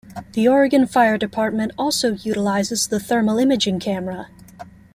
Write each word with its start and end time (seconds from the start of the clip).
The 0.33 0.47
Oregon 0.47 0.87
Fire 0.87 1.15
Department 1.19 1.73
also 1.77 2.13
utilizes 2.13 2.87
the 2.87 2.99
Thermal 2.99 3.37
Imaging 3.37 3.79
Camera. 3.79 4.29